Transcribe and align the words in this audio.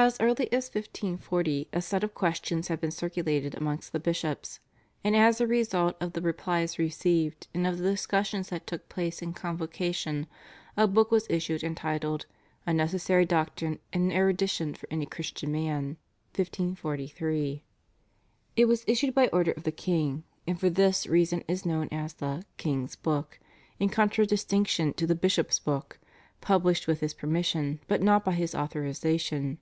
As 0.00 0.16
early 0.20 0.50
as 0.52 0.68
1540 0.70 1.68
a 1.72 1.82
set 1.82 2.04
of 2.04 2.14
questions 2.14 2.68
had 2.68 2.80
been 2.80 2.92
circulated 2.92 3.56
amongst 3.56 3.92
the 3.92 3.98
bishops, 3.98 4.60
and 5.02 5.16
as 5.16 5.40
a 5.40 5.46
result 5.46 5.96
of 6.00 6.12
the 6.12 6.20
replies 6.22 6.78
received 6.78 7.48
and 7.52 7.66
of 7.66 7.78
the 7.78 7.90
discussions 7.90 8.48
that 8.50 8.64
took 8.64 8.88
place 8.88 9.20
in 9.22 9.32
Convocation 9.32 10.28
a 10.76 10.86
book 10.86 11.10
was 11.10 11.26
issued, 11.28 11.64
entitled 11.64 12.26
/A 12.64 12.76
Necessary 12.76 13.26
Doctrine 13.26 13.80
and 13.92 14.04
an 14.04 14.12
Erudition 14.16 14.72
for 14.72 14.86
any 14.88 15.04
Christian 15.04 15.50
Man/ 15.50 15.96
(1543). 16.36 17.64
It 18.54 18.64
was 18.66 18.84
issued 18.86 19.16
by 19.16 19.26
order 19.26 19.50
of 19.50 19.64
the 19.64 19.72
king, 19.72 20.22
and 20.46 20.58
for 20.60 20.70
this 20.70 21.08
reason 21.08 21.42
is 21.48 21.66
known 21.66 21.88
as 21.90 22.14
the 22.14 22.44
/King's 22.56 22.94
Book/ 22.94 23.40
in 23.80 23.88
contradistinction 23.88 24.92
to 24.94 25.08
the 25.08 25.16
/Bishop's 25.16 25.58
Book/, 25.58 25.98
published 26.40 26.86
with 26.86 27.00
his 27.00 27.12
permission 27.14 27.80
but 27.88 28.00
not 28.00 28.24
by 28.24 28.32
his 28.34 28.54
authorisation. 28.54 29.58